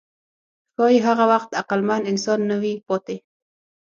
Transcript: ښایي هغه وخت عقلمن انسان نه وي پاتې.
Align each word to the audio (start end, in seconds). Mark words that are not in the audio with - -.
ښایي 0.75 0.99
هغه 1.07 1.23
وخت 1.31 1.49
عقلمن 1.61 2.01
انسان 2.11 2.39
نه 2.49 2.55
وي 2.61 2.73
پاتې. 2.87 3.17